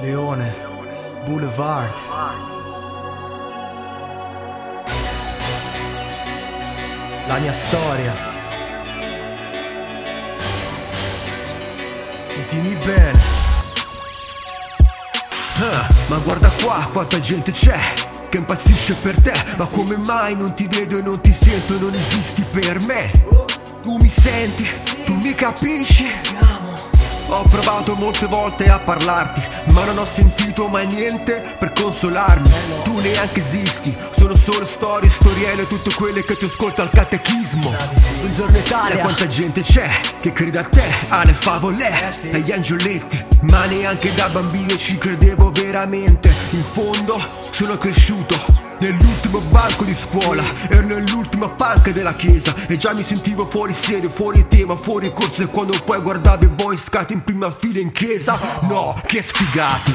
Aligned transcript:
Leone, 0.00 0.54
Boulevard. 1.24 1.90
La 7.26 7.38
mia 7.38 7.52
storia. 7.52 8.12
Sentimi 12.28 12.74
bene. 12.76 13.20
Ah, 15.58 15.88
ma 16.08 16.18
guarda 16.18 16.50
qua 16.62 16.86
quanta 16.92 17.18
gente 17.18 17.50
c'è 17.50 17.78
che 18.28 18.36
impazzisce 18.36 18.92
per 18.94 19.18
te 19.22 19.32
Ma 19.56 19.64
come 19.64 19.96
mai 19.96 20.36
non 20.36 20.52
ti 20.52 20.66
vedo 20.66 20.98
e 20.98 21.02
non 21.02 21.20
ti 21.22 21.32
sento 21.32 21.74
e 21.74 21.78
non 21.78 21.94
esisti 21.94 22.44
per 22.50 22.78
me? 22.80 23.10
Tu 23.82 23.96
mi 23.96 24.08
senti, 24.08 24.68
tu 25.06 25.14
mi 25.14 25.34
capisci? 25.34 26.06
Ho 27.28 27.42
provato 27.48 27.94
molte 27.94 28.26
volte 28.26 28.68
a 28.68 28.78
parlarti, 28.78 29.42
ma 29.76 29.84
non 29.84 29.98
ho 29.98 30.06
sentito 30.06 30.68
mai 30.68 30.86
niente 30.86 31.44
per 31.58 31.72
consolarmi. 31.72 32.50
Tu 32.82 32.98
neanche 32.98 33.40
esisti, 33.40 33.94
sono 34.16 34.34
solo 34.34 34.64
storie, 34.64 35.10
storielle, 35.10 35.68
tutte 35.68 35.92
quelle 35.92 36.22
che 36.22 36.34
ti 36.34 36.46
ascolta 36.46 36.80
al 36.80 36.88
catechismo. 36.90 37.76
Buongiorno 38.20 38.56
E 38.56 38.60
Italia. 38.60 39.02
quanta 39.02 39.26
gente 39.26 39.60
c'è 39.60 39.86
che 40.18 40.32
crede 40.32 40.60
a 40.60 40.64
te, 40.64 40.82
alle 41.08 41.34
favole, 41.34 42.10
sì. 42.10 42.30
agli 42.30 42.52
angioletti, 42.52 43.22
ma 43.42 43.66
neanche 43.66 44.14
da 44.14 44.30
bambino 44.30 44.74
ci 44.78 44.96
credevo 44.96 45.50
veramente. 45.50 46.32
In 46.52 46.64
fondo 46.64 47.22
sono 47.50 47.76
cresciuto 47.76 48.65
nell'ultimo 48.78 49.40
banco 49.40 49.84
di 49.84 49.94
scuola, 49.94 50.42
ero 50.68 50.86
nell'ultima 50.86 51.48
panca 51.48 51.90
della 51.90 52.14
chiesa 52.14 52.54
e 52.66 52.76
già 52.76 52.92
mi 52.92 53.02
sentivo 53.02 53.46
fuori 53.46 53.74
sede, 53.74 54.08
fuori 54.08 54.46
tema, 54.48 54.76
fuori 54.76 55.12
corso 55.12 55.42
e 55.42 55.46
quando 55.46 55.78
poi 55.84 56.00
guardavo 56.00 56.44
i 56.44 56.48
boy 56.48 56.76
scat 56.76 57.10
in 57.10 57.22
prima 57.22 57.50
fila 57.50 57.80
in 57.80 57.92
chiesa, 57.92 58.38
no, 58.62 58.94
che 59.06 59.22
sfigati. 59.22 59.94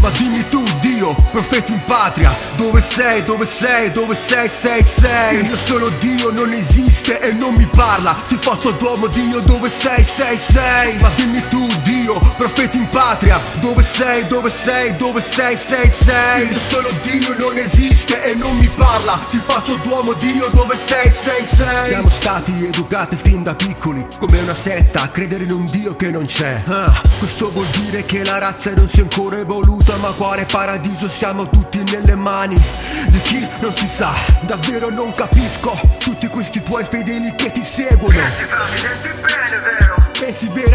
Ma 0.00 0.10
dimmi 0.10 0.48
tu, 0.48 0.62
Dio, 0.80 1.12
profeti 1.32 1.72
in 1.72 1.82
patria, 1.84 2.32
dove 2.56 2.80
sei, 2.80 3.20
dove 3.22 3.44
sei, 3.44 3.90
dove 3.90 4.14
sei, 4.14 4.48
sei, 4.48 4.84
sei? 4.84 5.44
Io 5.44 5.56
sono 5.56 5.88
Dio, 5.98 6.30
non 6.30 6.52
esiste 6.52 7.18
e 7.18 7.32
non 7.32 7.54
mi 7.54 7.66
parla. 7.66 8.16
Si 8.24 8.36
fa 8.40 8.56
suo 8.56 8.70
duomo, 8.70 9.08
Dio, 9.08 9.40
dove 9.40 9.68
sei, 9.68 10.04
sei, 10.04 10.38
sei? 10.38 10.98
Ma 11.00 11.10
dimmi 11.16 11.42
tu, 11.48 11.66
Dio, 11.82 11.97
profeti 12.36 12.78
in 12.78 12.88
patria, 12.88 13.40
dove 13.60 13.82
sei, 13.82 14.24
dove 14.24 14.50
sei, 14.50 14.96
dove 14.96 15.20
sei, 15.20 15.56
sei, 15.56 15.90
sei? 15.90 16.50
Io 16.50 16.60
sono 16.68 16.88
Dio, 17.02 17.34
non 17.38 17.56
esiste 17.58 18.22
e 18.22 18.34
non 18.34 18.56
mi 18.56 18.68
parla. 18.68 19.20
Si 19.28 19.40
fa 19.44 19.60
suo 19.60 19.76
duomo, 19.76 20.14
Dio, 20.14 20.48
dove 20.52 20.76
sei, 20.76 21.10
sei, 21.10 21.44
sei? 21.44 21.88
Siamo 21.88 22.08
stati 22.08 22.64
educati 22.64 23.16
fin 23.16 23.42
da 23.42 23.54
piccoli, 23.54 24.06
come 24.18 24.40
una 24.40 24.54
setta, 24.54 25.02
a 25.02 25.08
credere 25.08 25.44
in 25.44 25.52
un 25.52 25.66
Dio 25.66 25.96
che 25.96 26.10
non 26.10 26.24
c'è. 26.24 26.62
Ah, 26.66 27.00
questo 27.18 27.50
vuol 27.52 27.66
dire 27.66 28.04
che 28.04 28.24
la 28.24 28.38
razza 28.38 28.72
non 28.74 28.88
si 28.88 28.98
è 28.98 29.02
ancora 29.02 29.38
evoluta, 29.38 29.96
ma 29.96 30.10
quale 30.12 30.46
paradiso 30.46 31.08
siamo 31.08 31.48
tutti 31.48 31.82
nelle 31.90 32.14
mani 32.14 32.60
di 33.08 33.20
chi 33.20 33.46
non 33.60 33.74
si 33.74 33.86
sa. 33.86 34.12
Davvero 34.42 34.90
non 34.90 35.14
capisco 35.14 35.78
tutti 35.98 36.26
questi 36.28 36.62
tuoi 36.62 36.84
fedeli 36.84 37.34
che 37.34 37.52
ti 37.52 37.62
seguono. 37.62 38.16
Pensi 38.16 39.47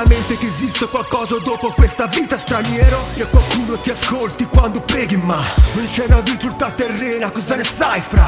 veramente 0.00 0.36
che 0.36 0.46
esista 0.46 0.86
qualcosa 0.86 1.36
dopo 1.42 1.72
questa 1.72 2.06
vita 2.06 2.38
straniero? 2.38 3.08
Che 3.14 3.24
qualcuno 3.24 3.78
ti 3.78 3.90
ascolti 3.90 4.46
quando 4.46 4.80
preghi 4.80 5.16
ma 5.16 5.42
non 5.74 5.86
c'è 5.86 6.04
una 6.06 6.20
virtù 6.20 6.54
terrena, 6.56 7.30
cosa 7.30 7.56
ne 7.56 7.64
sai 7.64 8.00
fra? 8.00 8.26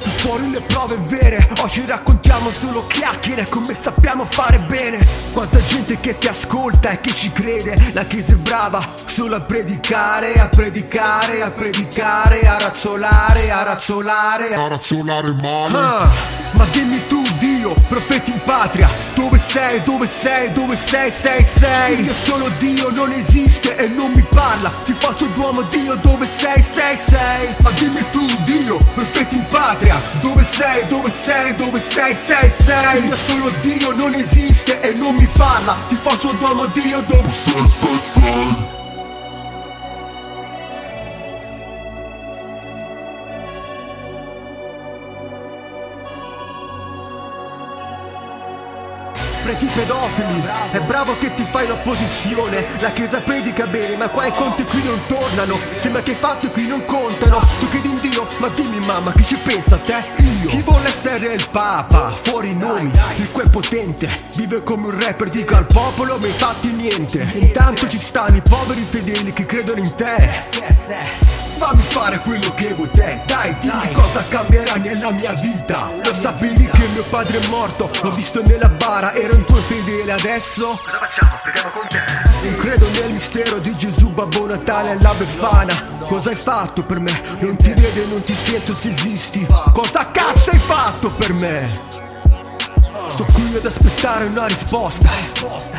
Tu 0.00 0.10
fuori 0.10 0.50
le 0.50 0.60
prove 0.60 0.96
vere, 1.08 1.48
oggi 1.62 1.84
raccontiamo 1.86 2.50
solo 2.50 2.86
chiacchiere 2.86 3.48
come 3.48 3.74
sappiamo 3.74 4.24
fare 4.24 4.58
bene 4.60 5.04
Quanta 5.32 5.58
gente 5.64 5.98
che 5.98 6.18
ti 6.18 6.28
ascolta 6.28 6.90
e 6.90 7.00
che 7.00 7.12
ci 7.12 7.32
crede 7.32 7.92
La 7.92 8.04
chiesa 8.04 8.34
è 8.34 8.36
brava 8.36 8.84
solo 9.06 9.36
a 9.36 9.40
predicare, 9.40 10.34
a 10.34 10.48
predicare, 10.48 11.42
a 11.42 11.50
predicare 11.50 12.46
A 12.46 12.58
razzolare, 12.58 13.50
a 13.50 13.62
razzolare, 13.62 14.54
a 14.54 14.64
a 14.64 14.68
razzolare 14.68 15.32
male 15.32 15.76
Ah, 15.76 16.08
ma 16.52 16.64
dimmi 16.66 17.06
tu 17.08 17.25
Dio, 17.66 17.74
profeti 17.88 18.30
in 18.30 18.40
patria. 18.44 18.88
Dove 19.14 19.38
sei, 19.38 19.80
dove 19.80 20.06
sei, 20.06 20.52
dove 20.52 20.76
sei, 20.76 21.10
sei, 21.10 21.44
sei? 21.44 22.04
Io 22.04 22.14
sono 22.14 22.48
Dio, 22.58 22.90
non 22.90 23.10
esiste 23.10 23.76
e 23.76 23.88
non 23.88 24.12
mi 24.12 24.22
parla. 24.22 24.72
Si 24.82 24.92
fa 24.92 25.14
suo 25.16 25.26
duomo 25.28 25.62
Dio, 25.62 25.96
dove 25.96 26.26
sei, 26.26 26.62
sei, 26.62 26.96
sei? 26.96 27.54
Ma 27.58 27.70
dimmi 27.72 28.04
tu 28.12 28.24
Dio, 28.44 28.78
profeti 28.94 29.36
in 29.36 29.46
patria. 29.48 30.00
Dove 30.20 30.44
sei, 30.44 30.84
dove 30.84 31.10
sei, 31.10 31.56
dove 31.56 31.80
sei, 31.80 32.14
sei, 32.14 32.50
sei? 32.50 33.06
Io 33.06 33.16
sono 33.16 33.50
Dio, 33.60 33.92
non 33.92 34.14
esiste 34.14 34.80
e 34.80 34.92
non 34.92 35.16
mi 35.16 35.28
parla. 35.36 35.76
Si 35.86 35.96
fa 36.00 36.16
suo 36.16 36.32
duomo 36.32 36.66
Dio, 36.66 37.02
dove 37.08 37.32
sei 37.32 37.66
sei 37.66 38.00
sei 38.00 38.85
Preti 49.46 49.66
pedofili, 49.66 50.42
è 50.72 50.80
bravo 50.80 51.16
che 51.18 51.32
ti 51.34 51.46
fai 51.48 51.68
l'opposizione. 51.68 52.66
La 52.80 52.90
chiesa 52.90 53.20
predica 53.20 53.64
bene, 53.66 53.96
ma 53.96 54.08
qua 54.08 54.26
i 54.26 54.32
conti 54.32 54.64
qui 54.64 54.82
non 54.82 54.98
tornano. 55.06 55.60
Sembra 55.78 56.02
che 56.02 56.10
i 56.10 56.14
fatti 56.16 56.50
qui 56.50 56.66
non 56.66 56.84
contano. 56.84 57.38
Tu 57.60 57.68
credi 57.68 57.90
in 57.90 58.00
Dio, 58.00 58.26
ma 58.38 58.48
dimmi 58.48 58.84
mamma, 58.84 59.12
chi 59.12 59.24
ci 59.24 59.36
pensa 59.36 59.76
a 59.76 59.78
te? 59.78 60.02
Io. 60.42 60.48
Chi 60.48 60.62
vuole 60.62 60.88
essere 60.88 61.34
il 61.34 61.48
papa, 61.48 62.12
fuori 62.22 62.48
i 62.48 62.56
nomi 62.56 62.90
Il 63.18 63.30
quel 63.30 63.48
potente, 63.48 64.08
vive 64.34 64.64
come 64.64 64.88
un 64.88 65.00
rapper 65.00 65.30
Dica 65.30 65.58
al 65.58 65.66
popolo, 65.66 66.18
ma 66.18 66.26
infatti 66.26 66.72
niente. 66.72 67.30
Intanto 67.34 67.88
ci 67.88 68.00
stanno 68.00 68.38
i 68.38 68.42
poveri 68.42 68.80
fedeli 68.80 69.32
che 69.32 69.46
credono 69.46 69.78
in 69.78 69.94
te 69.94 71.35
Fammi 71.56 71.82
fare 71.82 72.18
quello 72.20 72.52
che 72.54 72.74
vuoi 72.74 72.90
te 72.90 73.22
Dai, 73.24 73.56
dimmi 73.60 73.92
cosa 73.92 74.22
cambierà 74.28 74.74
nella 74.74 75.10
mia 75.10 75.32
vita 75.32 75.88
Lo 76.04 76.14
sapevi 76.14 76.66
che 76.66 76.86
mio 76.88 77.04
padre 77.04 77.38
è 77.40 77.46
morto 77.48 77.90
L'ho 78.02 78.10
visto 78.10 78.42
nella 78.44 78.68
bara, 78.68 79.14
ero 79.14 79.34
un 79.34 79.44
tuo 79.44 79.56
fedele 79.56 80.12
Adesso 80.12 80.78
Cosa 80.84 80.98
facciamo? 80.98 81.38
Preghiamo 81.42 81.70
con 81.70 81.86
te. 81.88 82.00
non 82.42 82.56
credo 82.58 82.90
nel 82.90 83.12
mistero 83.12 83.58
di 83.58 83.74
Gesù 83.76 84.10
Babbo 84.10 84.46
Natale 84.46 84.90
alla 84.90 85.14
Befana 85.14 85.74
Cosa 86.02 86.30
hai 86.30 86.36
fatto 86.36 86.82
per 86.82 87.00
me? 87.00 87.22
Non 87.40 87.56
ti 87.56 87.72
vedo 87.72 88.02
e 88.02 88.06
non 88.06 88.22
ti 88.22 88.34
sento 88.34 88.74
se 88.74 88.90
esisti 88.90 89.46
Cosa 89.72 90.10
cazzo 90.10 90.50
hai 90.50 90.58
fatto 90.58 91.10
per 91.14 91.32
me? 91.32 92.05
Sto 93.08 93.24
qui 93.32 93.54
ad 93.56 93.64
aspettare 93.64 94.26
una 94.26 94.46
risposta. 94.46 95.08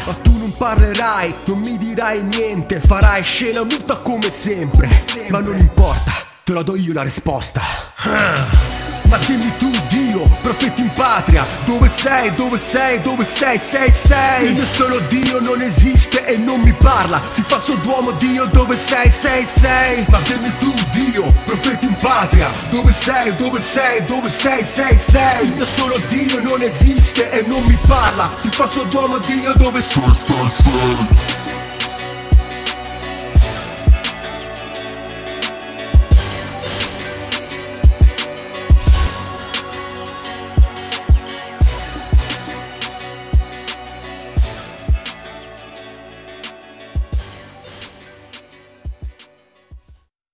Ma 0.05 0.13
tu 0.21 0.37
non 0.37 0.53
parlerai, 0.55 1.33
non 1.45 1.59
mi 1.59 1.77
dirai 1.77 2.23
niente. 2.23 2.79
Farai 2.79 3.21
scena 3.23 3.63
muta 3.63 3.97
come 3.97 4.31
sempre. 4.31 4.89
Ma 5.29 5.39
non 5.39 5.57
importa, 5.57 6.11
te 6.43 6.53
la 6.53 6.63
do 6.63 6.75
io 6.75 6.93
la 6.93 7.03
risposta. 7.03 7.61
Ah. 7.97 8.85
Ma 9.09 9.17
dimmi 9.19 9.53
tu 9.57 9.71
Dio, 9.87 10.27
profeti 10.41 10.81
in 10.81 10.91
patria. 10.93 11.45
Dove 11.65 11.89
sei, 11.89 12.29
dove 12.31 12.57
sei, 12.57 13.01
dove 13.01 13.25
sei, 13.25 13.57
sei, 13.57 13.91
sei? 13.91 14.53
Io 14.53 14.65
sono 14.65 14.97
Dio, 15.07 15.39
non 15.39 15.61
esiste 15.61 16.25
e 16.25 16.37
non 16.37 16.59
mi 16.59 16.73
parla. 16.73 17.21
Si 17.29 17.41
fa 17.45 17.59
suo 17.59 17.75
duomo 17.75 18.11
Dio, 18.11 18.45
dove 18.45 18.75
sei, 18.75 19.09
sei, 19.09 19.45
sei? 19.45 20.05
Ma 20.09 20.19
dimmi 20.21 20.51
tu 20.59 20.73
Dio, 20.97 21.31
profeti 21.45 21.85
in 21.85 21.95
patria. 21.99 22.49
Dove 22.71 22.91
sei, 22.91 23.31
dove 23.33 23.61
sei, 23.61 24.03
dove 24.05 24.29
sei, 24.29 24.63
sei, 24.63 24.97
sei? 24.97 25.53
Io 25.55 25.65
sono 25.67 25.93
Dio, 26.07 26.41
non 26.41 26.63
esiste 26.63 27.29
e 27.29 27.43
non 27.43 27.63
mi 27.65 27.77
parla. 27.85 28.31
Si 28.41 28.49
fa 28.49 28.67
suo 28.67 28.83
duomo 28.85 29.19
Dio, 29.19 29.53
dove 29.57 29.83
sei? 29.83 30.15
Sei 30.15 30.49
sei 30.49 31.46